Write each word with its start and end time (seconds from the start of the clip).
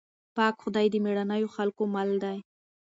پاک 0.35 0.55
خدای 0.63 0.87
د 0.91 0.95
مېړنيو 1.03 1.53
خلکو 1.55 1.83
مل 1.93 2.09
دی. 2.23 2.37